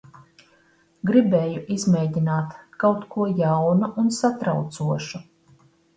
Gribēju 1.09 1.59
izmēģināt 1.75 2.55
kaut 2.85 3.03
ko 3.17 3.27
jaunu 3.43 3.91
un 4.05 4.11
satraucošu. 4.21 5.27